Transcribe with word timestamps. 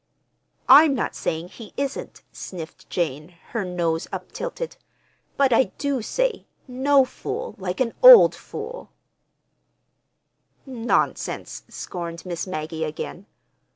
"I'm 0.67 0.95
not 0.95 1.13
saying 1.13 1.49
he 1.49 1.73
isn't," 1.77 2.23
sniffed 2.31 2.89
Jane, 2.89 3.35
her 3.49 3.63
nose 3.63 4.07
uptilted. 4.11 4.75
"But 5.37 5.53
I 5.53 5.65
do 5.77 6.01
say, 6.01 6.47
'No 6.67 7.05
fool 7.05 7.53
like 7.59 7.79
an 7.79 7.93
old 8.01 8.33
fool'!" 8.33 8.89
"Nonsense!" 10.65 11.61
scorned 11.69 12.25
Miss 12.25 12.47
Maggie 12.47 12.83
again. 12.83 13.27